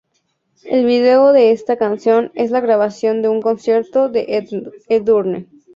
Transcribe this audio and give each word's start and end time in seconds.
El 0.63 0.87
vídeo 0.87 1.31
de 1.31 1.51
esta 1.51 1.77
canción 1.77 2.31
es 2.33 2.49
la 2.49 2.59
grabación 2.59 3.21
de 3.21 3.27
un 3.29 3.39
concierto 3.39 4.09
de 4.09 4.43
Edurne. 4.89 5.45